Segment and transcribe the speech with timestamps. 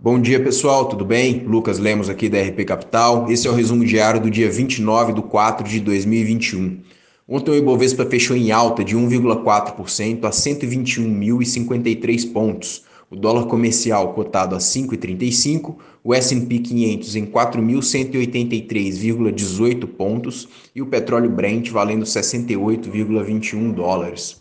[0.00, 1.40] Bom dia pessoal, tudo bem?
[1.40, 3.28] Lucas Lemos aqui da RP Capital.
[3.28, 6.78] Esse é o resumo diário do dia 29 de 4 de 2021.
[7.26, 12.84] Ontem o Ibovespa fechou em alta de 1,4% a 121.053 pontos.
[13.10, 21.28] O dólar comercial cotado a 5,35, o S&P 500 em 4.183,18 pontos e o petróleo
[21.28, 24.40] Brent valendo 68,21 dólares.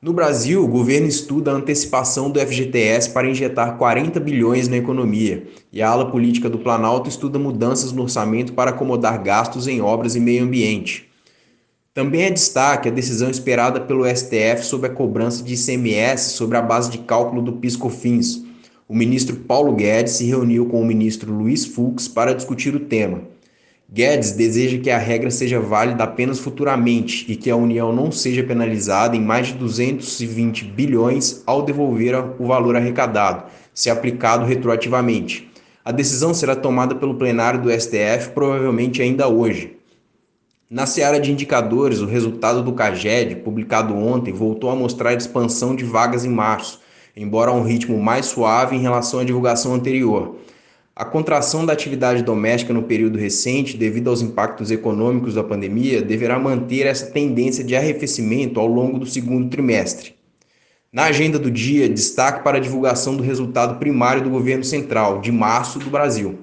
[0.00, 5.48] No Brasil, o governo estuda a antecipação do FGTS para injetar 40 bilhões na economia,
[5.72, 10.14] e a ala política do Planalto estuda mudanças no orçamento para acomodar gastos em obras
[10.14, 11.10] e meio ambiente.
[11.92, 16.62] Também é destaque a decisão esperada pelo STF sobre a cobrança de ICMS sobre a
[16.62, 18.44] base de cálculo do PiscoFins.
[18.88, 23.22] O ministro Paulo Guedes se reuniu com o ministro Luiz Fux para discutir o tema.
[23.90, 28.44] Guedes deseja que a regra seja válida apenas futuramente e que a União não seja
[28.44, 35.50] penalizada em mais de 220 bilhões ao devolver o valor arrecadado, se aplicado retroativamente.
[35.82, 39.78] A decisão será tomada pelo plenário do STF provavelmente ainda hoje.
[40.68, 45.82] Na seara de indicadores, o resultado do CAGED, publicado ontem, voltou a mostrar expansão de
[45.82, 46.78] vagas em março,
[47.16, 50.36] embora a um ritmo mais suave em relação à divulgação anterior.
[50.98, 56.40] A contração da atividade doméstica no período recente, devido aos impactos econômicos da pandemia, deverá
[56.40, 60.16] manter essa tendência de arrefecimento ao longo do segundo trimestre.
[60.92, 65.30] Na agenda do dia, destaque para a divulgação do resultado primário do governo central, de
[65.30, 66.36] março do Brasil.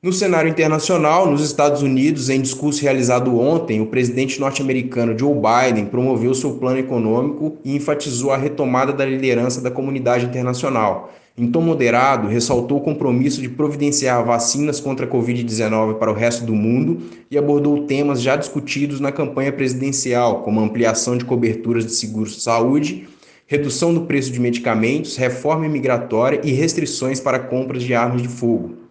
[0.00, 5.86] No cenário internacional, nos Estados Unidos, em discurso realizado ontem, o presidente norte-americano Joe Biden
[5.86, 11.60] promoveu seu plano econômico e enfatizou a retomada da liderança da comunidade internacional em tom
[11.60, 17.00] moderado, ressaltou o compromisso de providenciar vacinas contra a Covid-19 para o resto do mundo
[17.30, 22.42] e abordou temas já discutidos na campanha presidencial, como ampliação de coberturas de seguros de
[22.42, 23.08] saúde,
[23.46, 28.87] redução do preço de medicamentos, reforma imigratória e restrições para compras de armas de fogo.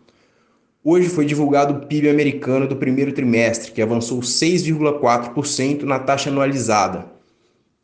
[0.89, 7.07] Hoje foi divulgado o PIB americano do primeiro trimestre, que avançou 6,4% na taxa anualizada.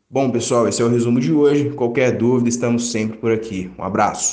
[0.08, 1.68] Bom, pessoal, esse é o resumo de hoje.
[1.68, 3.70] Qualquer dúvida, estamos sempre por aqui.
[3.78, 4.32] Um abraço.